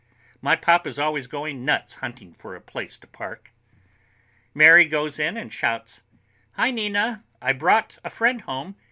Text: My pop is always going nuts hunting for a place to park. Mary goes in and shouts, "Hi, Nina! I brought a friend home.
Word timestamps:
My 0.41 0.55
pop 0.55 0.87
is 0.87 0.97
always 0.97 1.27
going 1.27 1.63
nuts 1.63 1.93
hunting 1.97 2.33
for 2.33 2.55
a 2.55 2.59
place 2.59 2.97
to 2.97 3.05
park. 3.05 3.51
Mary 4.51 4.83
goes 4.85 5.19
in 5.19 5.37
and 5.37 5.53
shouts, 5.53 6.01
"Hi, 6.53 6.71
Nina! 6.71 7.23
I 7.39 7.53
brought 7.53 7.99
a 8.03 8.09
friend 8.09 8.41
home. 8.41 8.77